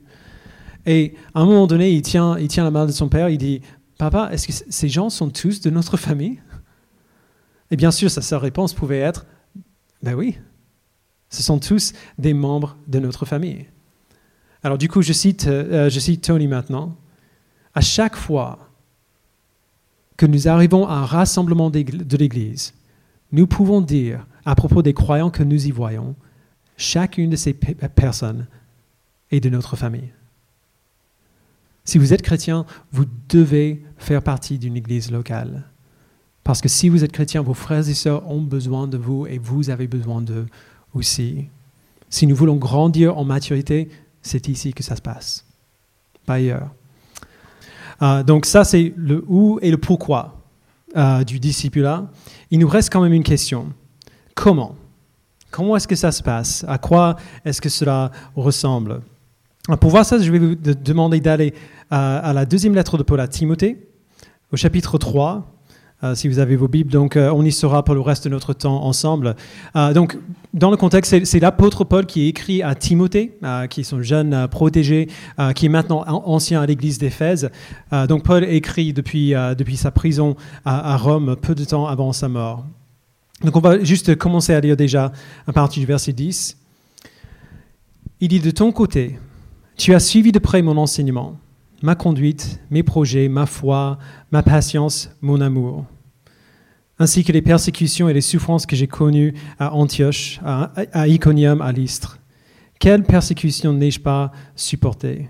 [0.86, 3.38] Et à un moment donné, il tient, il tient la main de son père, il
[3.38, 3.62] dit,
[3.98, 6.40] Papa, est-ce que ces gens sont tous de notre famille?
[7.72, 9.26] Et bien sûr, sa réponse pouvait être,
[10.02, 10.38] Ben oui,
[11.30, 13.66] ce sont tous des membres de notre famille.
[14.64, 16.96] Alors du coup, je cite, euh, je cite Tony maintenant.
[17.74, 18.70] À chaque fois
[20.18, 22.74] que nous arrivons à un rassemblement de l'Église,
[23.32, 26.16] nous pouvons dire à propos des croyants que nous y voyons,
[26.78, 28.48] chacune de ces personnes
[29.32, 30.10] est de notre famille.
[31.86, 35.64] Si vous êtes chrétien, vous devez faire partie d'une église locale.
[36.44, 39.38] Parce que si vous êtes chrétien, vos frères et sœurs ont besoin de vous et
[39.38, 40.48] vous avez besoin d'eux
[40.94, 41.46] aussi.
[42.10, 43.90] Si nous voulons grandir en maturité,
[44.22, 45.46] c'est ici que ça se passe,
[46.26, 46.74] pas ailleurs.
[48.02, 50.42] Euh, donc ça, c'est le où et le pourquoi
[50.96, 52.10] euh, du discipulat.
[52.52, 53.74] Il nous reste quand même une question.
[54.42, 54.74] Comment?
[55.52, 56.64] Comment est-ce que ça se passe?
[56.66, 59.02] À quoi est-ce que cela ressemble?
[59.82, 61.54] Pour voir ça, je vais vous demander d'aller
[61.92, 63.90] à, la deuxième lettre de Paul à Timothée,
[64.54, 65.46] au chapitre 3,
[66.06, 66.90] euh, si vous avez vos Bibles.
[66.90, 69.36] Donc, euh, on y sera pour le reste de notre temps ensemble.
[69.76, 70.18] Euh, donc,
[70.54, 73.38] dans le contexte, c'est l'apôtre Paul qui écrit à Timothée,
[73.70, 75.10] qui est son jeune protégé,
[75.54, 77.52] qui est maintenant ancien à l'église d'Éphèse.
[78.08, 82.66] donc, Paul écrit depuis, depuis sa prison à Rome, peu de temps avant sa mort.
[83.44, 85.12] Donc on va juste commencer à lire déjà
[85.48, 86.58] à partir du verset 10.
[88.20, 89.18] Il dit de ton côté,
[89.78, 91.38] tu as suivi de près mon enseignement,
[91.82, 93.98] ma conduite, mes projets, ma foi,
[94.32, 95.86] ma patience, mon amour,
[97.00, 101.72] ainsi que les persécutions et les souffrances que j'ai connues à Antioche, à, Iconium, à
[101.72, 102.20] Lystre.
[102.78, 105.30] Quelle persécution n'ai-je pas supportée?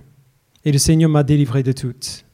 [0.65, 2.25] Et le Seigneur m'a délivré de toutes.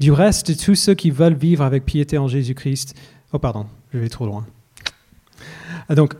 [0.00, 2.94] Du reste, de tous ceux qui veulent vivre avec piété en Jésus-Christ.
[3.32, 4.46] Oh, pardon, je vais trop loin.
[5.94, 6.14] Donc,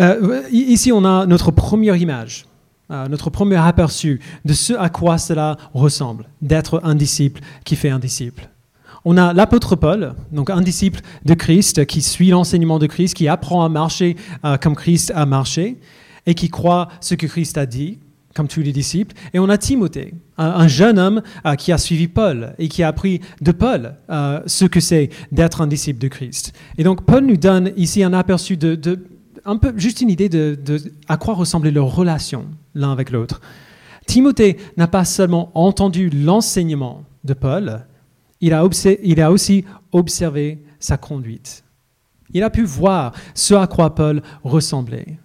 [0.00, 2.46] euh, ici, on a notre première image,
[2.90, 7.90] euh, notre premier aperçu de ce à quoi cela ressemble, d'être un disciple qui fait
[7.90, 8.48] un disciple.
[9.04, 13.28] On a l'apôtre Paul, donc un disciple de Christ qui suit l'enseignement de Christ, qui
[13.28, 15.78] apprend à marcher euh, comme Christ a marché
[16.26, 17.98] et qui croit ce que Christ a dit.
[18.34, 22.08] Comme tous les disciples, et on a Timothée, un, jeune homme euh, qui a suivi
[22.08, 26.08] Paul et qui a appris de Paul euh, ce que c'est d'être un disciple de
[26.08, 26.52] Christ.
[26.78, 28.78] Et donc Paul nous donne ici un aperçu de,
[29.44, 30.58] un peu juste une idée de,
[31.08, 33.40] à quoi ressemblait leur relation l'un avec l'autre.
[34.06, 37.84] Timothée n'a pas seulement entendu l'enseignement de Paul,
[38.40, 38.66] il a,
[39.02, 41.64] il a aussi observé sa conduite.
[42.32, 45.18] Il a pu voir ce à quoi Paul ressemblait.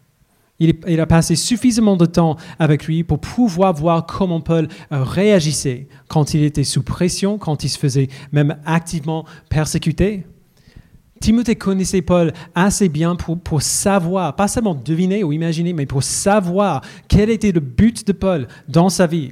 [0.60, 5.90] Il, a passé suffisamment de temps avec lui pour pouvoir voir comment Paul euh, réagissait
[6.08, 10.26] quand il était sous pression, quand il se faisait même activement persécuter.
[11.20, 16.04] Timothée connaissait Paul assez bien pour, pour, savoir, pas seulement deviner ou imaginer, mais pour
[16.04, 19.32] savoir quel était le but de Paul dans sa vie,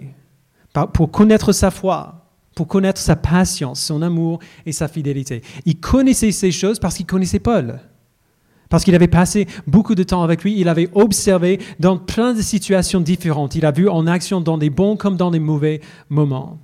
[0.94, 5.42] pour connaître sa foi, pour connaître sa patience, son amour et sa fidélité.
[5.66, 7.80] Il connaissait ces choses parce qu'il connaissait Paul
[8.74, 12.42] parce qu'il avait passé beaucoup de temps avec lui, il avait observé dans plein de
[12.42, 16.58] situations différentes, il a vu en action dans des bons comme dans des mauvais moments.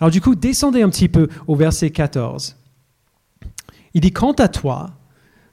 [0.00, 2.56] Alors du coup, descendez un petit peu au verset 14.
[3.92, 4.92] Il dit, quant à toi,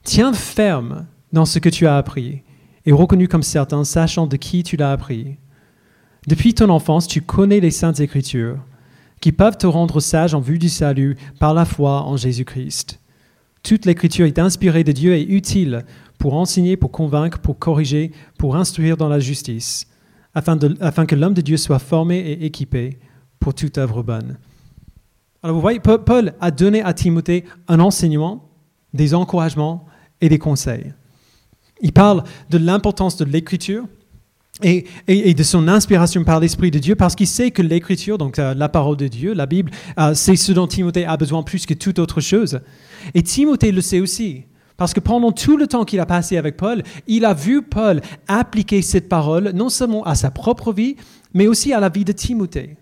[0.03, 2.43] tiens ferme dans ce que tu as appris
[2.85, 5.35] et reconnu comme certain, sachant de qui tu l'as appris.
[6.27, 8.59] Depuis ton enfance, tu connais les saintes écritures
[9.19, 13.02] qui peuvent te rendre sage en vue du salut par la foi en Jésus-Christ.
[13.63, 15.85] Toute l'écriture est inspirée de Dieu et utile
[16.19, 19.87] pour enseigner, pour convaincre, pour corriger, pour instruire dans la justice,
[20.33, 22.99] afin, que l'homme de Dieu soit formé et équipé
[23.39, 24.37] pour toute œuvre bonne.
[25.41, 28.49] Alors vous voyez, Paul a donné à Timothée un enseignement,
[28.93, 29.85] des encouragements
[30.19, 30.93] et des conseils.
[31.81, 33.85] Il parle de l'importance de l'écriture,
[34.61, 38.53] et, de son inspiration par l'Esprit de Dieu, parce qu'il sait que l'Écriture, donc euh,
[38.53, 41.73] la parole de Dieu, la Bible, euh, c'est ce dont Timothée a besoin plus que
[41.73, 42.59] toute autre chose.
[43.15, 44.43] Et Timothée le sait aussi,
[44.77, 48.01] parce que pendant tout le temps qu'il a passé avec Paul, il a vu Paul
[48.27, 50.97] appliquer cette parole non seulement à sa propre vie,
[51.33, 52.77] mais aussi à la vie de Timothée.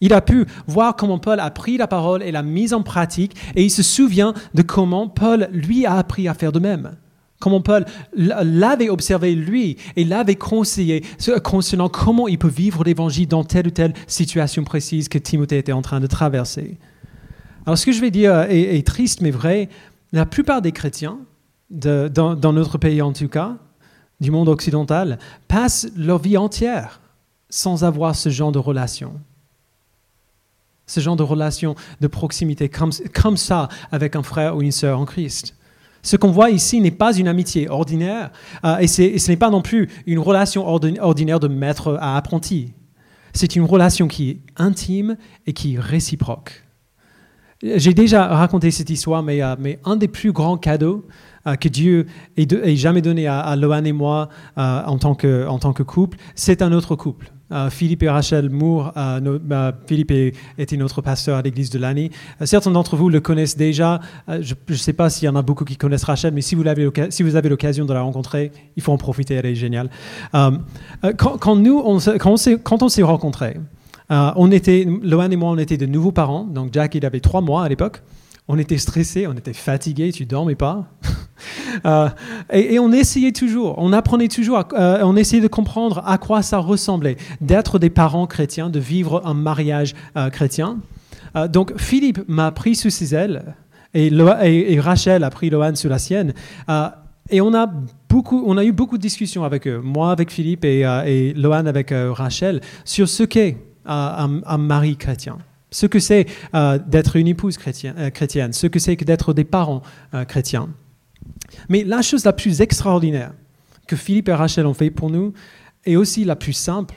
[0.00, 3.36] Il a pu voir comment Paul a pris la parole et l'a mise en pratique,
[3.54, 6.96] et il se souvient de comment Paul lui a appris à faire de même.
[7.40, 11.04] Comment Paul l'avait observé lui et l'avait conseillé
[11.44, 15.72] concernant comment il peut vivre l'évangile dans telle ou telle situation précise que Timothée était
[15.72, 16.78] en train de traverser.
[17.64, 19.68] Alors ce que je vais dire est, triste mais vrai.
[20.12, 21.18] La plupart des chrétiens,
[21.70, 23.56] dans, notre pays en tout cas,
[24.20, 27.00] du monde occidental, passent leur vie entière
[27.50, 29.12] sans avoir ce genre de relation
[30.86, 34.98] ce genre de relation de proximité comme, comme ça avec un frère ou une sœur
[34.98, 35.54] en Christ.
[36.08, 38.30] Ce qu'on voit ici n'est pas une amitié ordinaire
[38.64, 42.72] euh, et, ce n'est pas non plus une relation ordinaire de maître à apprenti.
[43.34, 46.64] C'est une relation qui est intime et qui est réciproque.
[47.62, 51.06] J'ai déjà raconté cette histoire, mais, euh, un des plus grands cadeaux
[51.46, 52.06] euh, que Dieu
[52.38, 56.96] ait, jamais donné à, à Lohan et moi en tant que couple, c'est un autre
[56.96, 57.30] couple.
[57.50, 60.12] Euh, Philippe et Rachel Moore, euh, bah, Philippe
[60.58, 62.10] était notre pasteur à l'église de l'année.
[62.40, 64.00] Euh, certains d'entre vous le connaissent déjà.
[64.28, 66.66] je ne sais pas s'il y en a beaucoup qui connaissent Rachel, mais si vous,
[66.66, 69.90] avez l'occasion de la rencontrer, il faut en profiter, elle est géniale.
[70.32, 73.56] Quand, nous, on, quand on s'est rencontrés,
[74.10, 74.86] on était, et
[75.36, 76.44] moi, on était de nouveaux parents.
[76.44, 78.02] Donc Jack, il avait trois mois à l'époque.
[78.50, 80.86] On était stressés, on était fatigués, tu dormais pas.
[81.84, 82.08] Euh,
[82.52, 86.58] et, on essayait toujours, on apprenait toujours, euh, on essayait de comprendre à quoi ça
[86.58, 90.78] ressemblait d'être des parents chrétiens, de vivre un mariage euh, chrétien.
[91.48, 93.54] donc Philippe m'a pris sous ses ailes
[93.94, 96.34] et, Rachel a pris Lohan sous la sienne.
[97.30, 97.70] et on a,
[98.08, 101.94] beaucoup, on a eu beaucoup de discussions avec eux, moi avec Philippe et Lohan avec
[101.94, 105.38] Rachel, sur ce qu'est un mari chrétien
[105.70, 109.44] ce que c'est euh, d'être une épouse euh, chrétienne, ce que c'est que d'être des
[109.44, 109.82] parents
[110.14, 110.68] euh, chrétiens.
[111.68, 113.32] Mais la chose la plus extraordinaire
[113.86, 115.32] que Philippe et Rachel ont fait pour nous,
[115.84, 116.94] est aussi la plus simple,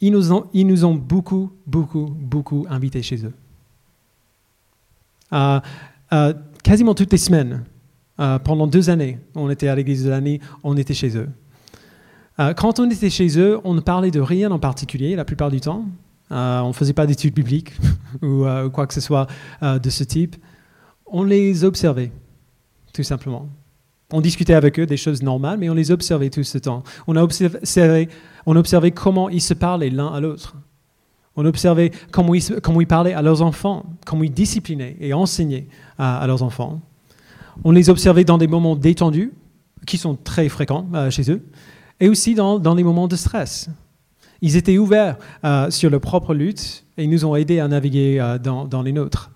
[0.00, 3.32] ils nous ont, ils nous ont beaucoup, beaucoup, beaucoup invités chez eux.
[6.62, 7.64] quasiment toutes les semaines,
[8.44, 11.28] pendant deux années, on était à l'église de l'année, on était chez eux.
[12.56, 15.60] quand on était chez eux, on ne parlait de rien en particulier la plupart du
[15.60, 15.86] temps.
[16.32, 17.72] Euh, on ne faisait pas d'études bibliques
[18.22, 19.26] euh, ou quoi que ce soit
[19.62, 20.36] euh, de ce type.
[21.06, 22.12] On les observait,
[22.92, 23.48] tout simplement.
[24.12, 26.82] On discutait avec eux des choses normales, mais on les observait tout ce temps.
[27.06, 28.08] On a observé,
[28.46, 30.56] on observait comment ils se parlaient l'un à l'autre.
[31.36, 35.68] On observait comment ils, comment ils parlaient à leurs enfants, comment ils disciplinaient et enseignaient
[35.96, 36.80] à, leurs enfants.
[37.62, 39.32] On les observait dans des moments détendus,
[39.86, 41.42] qui sont très fréquents chez eux,
[42.00, 43.70] et aussi dans, dans les moments de stress.
[44.42, 48.18] Ils étaient ouverts euh, sur leur propre lutte et ils nous ont aidés à naviguer
[48.20, 49.30] euh, dans, les nôtres.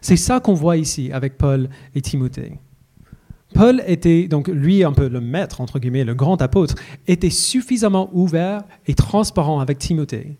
[0.00, 2.58] C'est ça qu'on voit ici avec Paul et Timothée.
[3.54, 6.74] Paul était, donc lui un peu le maître, entre guillemets, le grand apôtre,
[7.06, 10.38] était suffisamment ouvert et transparent avec Timothée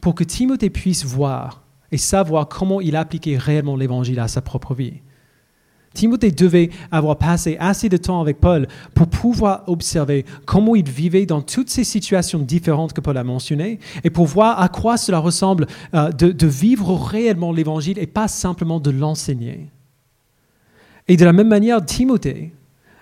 [0.00, 4.74] pour que Timothée puisse voir et savoir comment il appliquait réellement l'évangile à sa propre
[4.74, 5.00] vie.
[5.92, 11.26] Timothée devait avoir passé assez de temps avec Paul pour pouvoir observer comment il vivait
[11.26, 15.18] dans toutes ces situations différentes que Paul a mentionnées et pour voir à quoi cela
[15.18, 19.68] ressemble euh, de, vivre réellement l'évangile et pas simplement de l'enseigner.
[21.08, 22.52] Et de la même manière, Timothée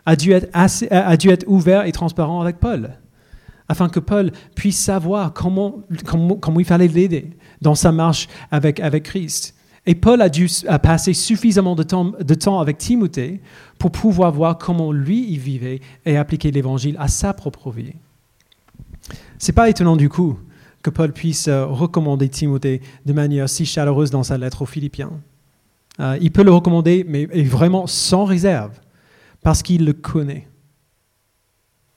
[0.07, 2.97] a dû être, ouvert et transparent avec Paul
[3.69, 9.58] afin que Paul puisse savoir comment, il fallait l'aider dans sa marche avec Christ.
[9.89, 10.47] Et Paul a dû
[10.83, 13.41] passer suffisamment de temps, avec Timothée
[13.79, 17.95] pour pouvoir voir comment lui il vivait et appliquer l'évangile à sa propre vie.
[19.39, 20.39] C'est pas étonnant du coup
[20.83, 25.11] que Paul puisse euh, recommander Timothée de manière si chaleureuse dans sa lettre aux Philippiens.
[26.01, 28.79] Euh, il peut le recommander, mais vraiment sans réserve,
[29.43, 30.49] parce qu'il le connaît.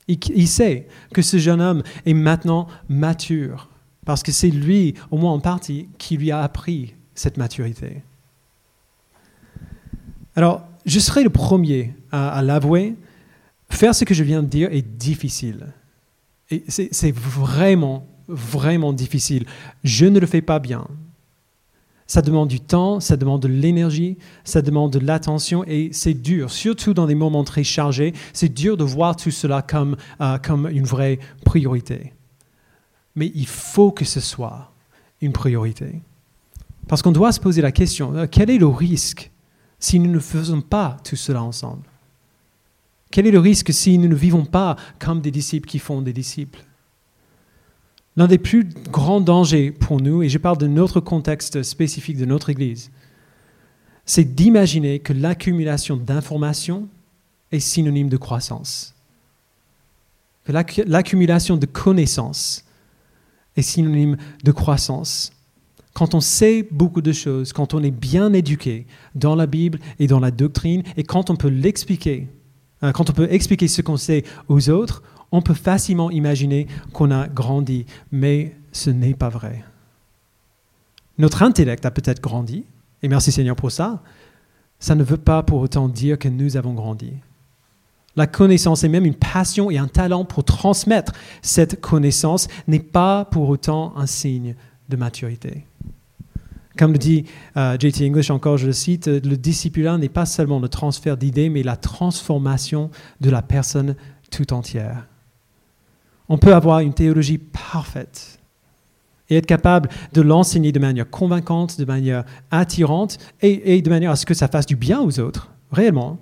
[0.08, 3.70] Il, sait que ce jeune homme est maintenant mature,
[4.06, 8.02] parce que c'est lui, au moins en partie, qui lui a appris cette maturité.
[10.36, 12.96] Alors, je serai le premier à, l'avouer,
[13.70, 15.68] faire ce que je viens de dire est difficile.
[16.50, 19.46] Et c'est vraiment, vraiment difficile.
[19.84, 20.88] Je ne le fais pas bien.
[22.08, 26.52] Ça demande du temps, ça demande de l'énergie, ça demande de l'attention et c'est dur,
[26.52, 28.12] surtout dans des moments très chargés.
[28.34, 32.12] C'est dur de voir tout cela comme, euh, comme une vraie priorité.
[33.16, 34.74] Mais il faut que ce soit
[35.22, 36.02] une priorité.
[36.92, 39.32] Parce qu'on doit se poser la question, euh, quel est le risque
[39.80, 41.88] si nous ne faisons pas tout cela ensemble?
[43.12, 46.12] Quel est le risque si nous ne vivons pas comme des disciples qui font des
[46.12, 46.66] disciples?
[48.18, 52.26] L'un des plus grands dangers pour nous, et je parle de notre contexte spécifique de
[52.26, 52.92] notre Église,
[54.06, 56.90] c'est d'imaginer que l'accumulation d'informations
[57.54, 58.96] est synonyme de croissance.
[60.44, 60.52] Que
[60.86, 62.66] l'accumulation de connaissances
[63.56, 65.32] est synonyme de croissance.
[65.94, 70.08] Quand on sait beaucoup de choses, quand on est bien éduqué dans la Bible et
[70.08, 72.28] dans la doctrine, et quand on peut l'expliquer,
[72.82, 77.12] hein, quand on peut expliquer ce qu'on sait aux autres, on peut facilement imaginer qu'on
[77.12, 79.64] a grandi, mais ce n'est pas vrai.
[81.18, 82.66] Notre intellect a peut-être grandi,
[83.04, 84.02] et merci Seigneur pour ça.
[84.80, 87.14] Ça ne veut pas pour autant dire que nous avons grandi.
[88.16, 93.26] La connaissance et même une passion et un talent pour transmettre cette connaissance n'est pas
[93.26, 94.56] pour autant un signe
[94.90, 95.66] de maturité.
[96.78, 97.26] Comme le dit
[97.58, 101.50] euh, JT English encore, je le cite, le discipulat n'est pas seulement le transfert d'idées,
[101.50, 103.96] mais la transformation de la personne
[104.30, 105.06] tout entière.
[106.30, 108.40] On peut avoir une théologie parfaite
[109.30, 114.16] et être capable de l'enseigner de manière convaincante, de manière attirante et, de manière à
[114.16, 116.20] ce que ça fasse du bien aux autres, réellement,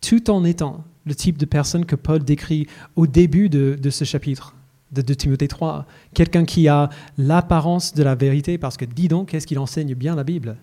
[0.00, 4.54] tout en étant le type de personne que Paul décrit au début de, ce chapitre
[4.92, 5.86] de, de Timothée 3.
[6.14, 10.14] Quelqu'un qui a l'apparence de la vérité, parce que dis donc, qu'est-ce qu'il enseigne bien
[10.14, 10.56] la Bible,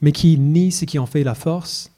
[0.00, 1.90] mais qui nie ce qui en fait la force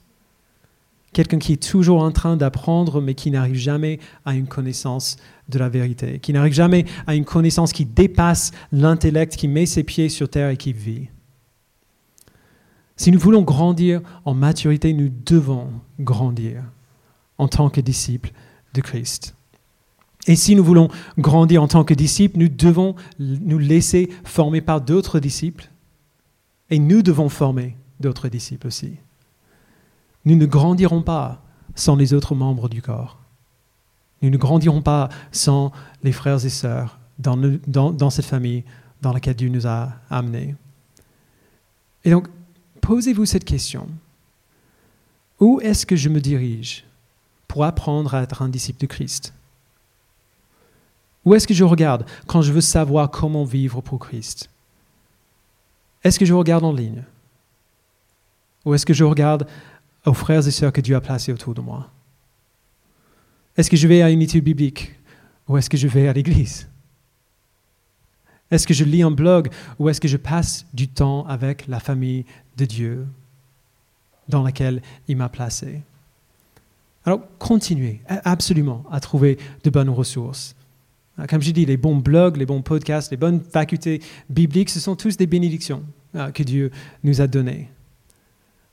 [1.13, 5.59] quelqu'un qui est toujours en train d'apprendre, mais qui n'arrive jamais à une connaissance de
[5.59, 10.09] la vérité, qui n'arrive jamais à une connaissance qui dépasse l'intellect, qui met ses pieds
[10.09, 11.07] sur terre et qui vit.
[12.95, 16.63] Si nous voulons grandir en maturité, nous devons grandir
[17.37, 18.31] en tant que disciples
[18.73, 19.35] de Christ.
[20.29, 24.79] Et si nous voulons grandir en tant que disciples, nous devons nous laisser former par
[24.79, 25.71] d'autres disciples.
[26.69, 28.93] Et nous devons former d'autres disciples aussi.
[30.25, 31.41] Nous ne grandirons pas
[31.73, 33.17] sans les autres membres du corps.
[34.21, 35.71] Nous ne grandirons pas sans
[36.03, 38.63] les frères et sœurs dans, cette famille
[39.01, 40.53] dans laquelle Dieu nous a amenés.
[42.05, 42.27] Et donc,
[42.81, 43.87] posez-vous cette question.
[45.39, 46.85] Où est-ce que je me dirige
[47.47, 49.33] pour apprendre à être un disciple de Christ?
[51.25, 54.49] Où est-ce que je regarde quand je veux savoir comment vivre pour Christ?
[56.03, 57.03] Est-ce que je regarde en ligne?
[58.65, 59.47] Ou est-ce que je regarde
[60.05, 61.89] aux frères et sœurs que Dieu a placés autour de moi?
[63.57, 64.95] Est-ce que je vais à une étude biblique?
[65.47, 66.67] Ou est-ce que je vais à l'église?
[68.51, 69.49] Est-ce que je lis un blog?
[69.77, 72.25] Ou est-ce que je passe du temps avec la famille
[72.57, 73.07] de Dieu
[74.27, 75.81] dans laquelle il m'a placé?
[77.05, 80.55] Alors, continuez absolument à trouver de bonnes ressources.
[81.27, 84.95] Comme je dis, les bons blogs, les bons podcasts, les bonnes facultés bibliques, ce sont
[84.95, 85.83] tous des bénédictions
[86.15, 86.71] euh, que Dieu
[87.03, 87.69] nous a données.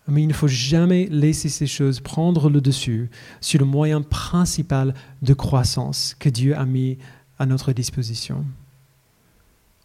[0.09, 4.95] Mais il ne faut jamais laisser ces choses prendre le dessus sur le moyen principal
[5.23, 6.99] de croissance que Dieu a mis
[7.39, 8.45] à notre disposition.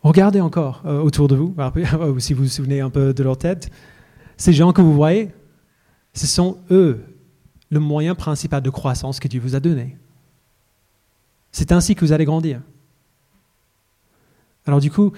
[0.03, 1.55] Regardez encore euh, autour de vous,
[2.19, 3.71] si vous vous souvenez un peu de leur tête.
[4.37, 5.29] Ces gens que vous voyez,
[6.13, 7.03] ce sont eux
[7.69, 9.97] le moyen principal de croissance que Dieu vous a donné.
[11.51, 12.61] C'est ainsi que vous allez grandir.
[14.65, 15.11] Alors du coup,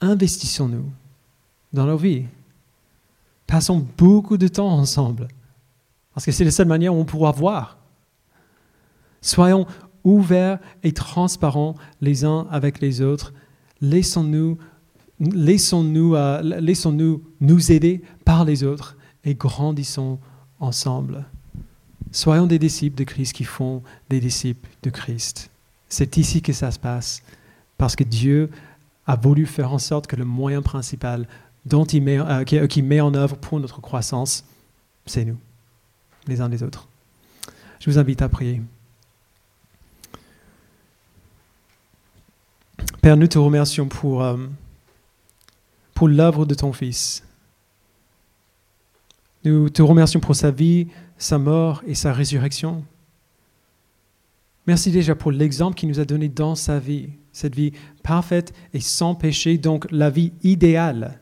[0.00, 0.90] investissons-nous
[1.72, 2.24] dans nos vies.
[3.46, 5.28] Passons beaucoup de temps ensemble,
[6.14, 7.78] parce que c'est la seule manière où on pourra voir.
[9.20, 9.66] Soyons
[10.04, 13.32] ouverts et transparents les uns avec les autres.
[13.80, 14.58] Laissons-nous
[15.20, 20.18] laissons-nous euh, laissons -nous, nous aider par les autres et grandissons
[20.58, 21.26] ensemble.
[22.10, 25.49] Soyons des disciples de Christ qui font des disciples de Christ.
[25.90, 27.22] C'est ici que ça se passe,
[27.76, 28.48] parce que Dieu
[29.06, 31.26] a voulu faire en sorte que le moyen principal
[31.66, 34.44] dont il met, euh, qui, met en œuvre pour notre croissance,
[35.04, 35.36] c'est nous,
[36.28, 36.88] les uns des autres.
[37.80, 38.62] Je vous invite à prier.
[43.02, 44.36] Père, nous te remercions pour, euh,
[45.94, 47.24] pour l'œuvre de ton Fils.
[49.44, 50.86] Nous te remercions pour sa vie,
[51.18, 52.84] sa mort et sa résurrection.
[54.66, 58.80] Merci déjà pour l'exemple qu'il nous a donné dans sa vie, cette vie parfaite et
[58.80, 61.20] sans péché, donc la vie idéale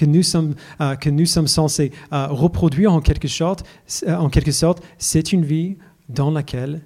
[0.00, 3.66] que nous sommes, euh, que nous sommes censés euh, reproduire en quelque sorte.
[4.06, 5.76] Euh, en quelque sorte, c'est une vie
[6.08, 6.80] dans laquelle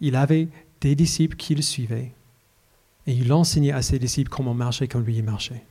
[0.00, 0.48] il avait
[0.80, 1.62] des disciples qui le.
[3.06, 5.62] Et il enseignait à ses disciples comment marcher comme lui marchait.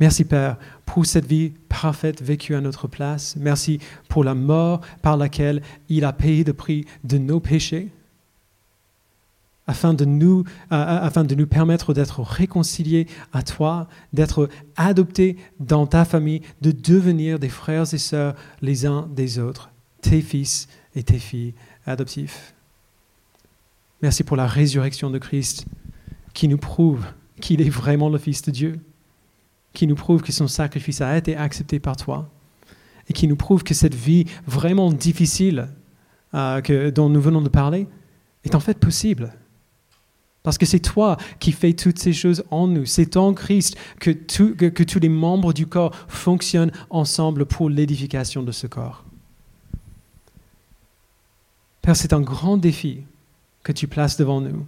[0.00, 3.34] Merci Père pour cette vie parfaite vécue à notre place.
[3.36, 7.88] Merci pour la mort par laquelle il a payé le prix de nos péchés
[9.66, 16.06] afin de nous, afin de nous permettre d'être réconciliés à toi, d'être adoptés dans ta
[16.06, 19.70] famille, de devenir des frères et sœurs les uns des autres,
[20.00, 21.52] tes fils et tes filles
[21.84, 22.54] adoptifs.
[24.00, 25.66] Merci pour la résurrection de Christ
[26.32, 27.04] qui nous prouve
[27.40, 28.80] qu'il est vraiment le Fils de Dieu
[29.72, 32.30] qui nous prouve que son sacrifice a été accepté par toi
[33.08, 35.68] et qui nous prouve que cette vie vraiment difficile
[36.34, 37.86] euh, que, dont nous venons de parler
[38.44, 39.32] est en fait possible.
[40.42, 42.86] Parce que c'est toi qui fais toutes ces choses en nous.
[42.86, 48.52] C'est en Christ que, que tous les membres du corps fonctionnent ensemble pour l'édification de
[48.52, 49.04] ce corps.
[51.82, 53.02] Père, c'est un grand défi
[53.62, 54.66] que tu places devant nous,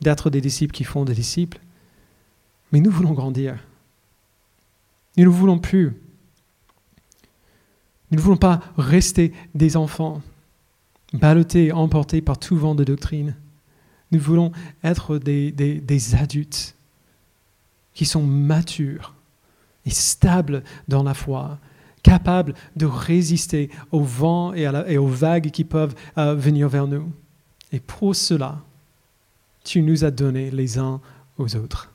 [0.00, 1.60] d'être des disciples qui font des disciples.
[2.72, 3.56] Mais nous voulons grandir.
[5.16, 5.92] Nous ne voulons plus.
[8.10, 10.22] Nous ne voulons pas rester des enfants,
[11.12, 13.34] ballottés, emportés par tout vent de doctrine.
[14.10, 14.52] Nous voulons
[14.84, 16.74] être des, adultes
[17.94, 19.14] qui sont matures
[19.86, 21.58] et stables dans la foi,
[22.02, 27.10] capables de résister au vent et, et aux vagues qui peuvent euh, venir vers nous.
[27.70, 28.60] Et pour cela,
[29.64, 31.00] tu nous as donné les uns
[31.38, 31.91] aux autres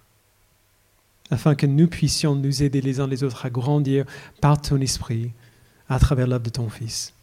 [1.31, 4.05] afin que nous puissions nous aider les uns les autres à grandir
[4.41, 5.31] par ton esprit
[5.89, 7.13] à travers l'œuvre de ton Fils.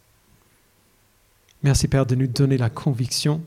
[1.63, 3.41] Merci Père de nous donner la conviction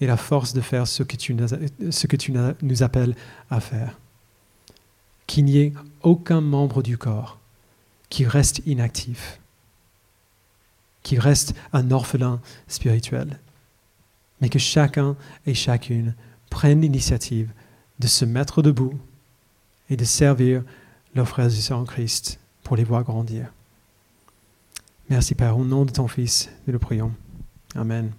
[0.00, 3.14] et la force de faire ce que tu, nous appelles
[3.50, 3.98] à faire.
[5.26, 5.72] Qu'il n'y ait
[6.02, 7.38] aucun membre du corps
[8.10, 9.40] qui reste inactif,
[11.02, 13.38] qui reste un orphelin spirituel,
[14.40, 15.16] mais que chacun
[15.46, 16.14] et chacune
[16.50, 17.50] prenne l'initiative
[17.98, 18.94] de se mettre debout
[19.90, 20.62] et de servir
[21.14, 23.52] leurs frères et sœurs en Christ pour les voir grandir.
[25.08, 27.12] Merci Père, au nom de ton Fils, nous le prions.
[27.74, 28.10] Amen.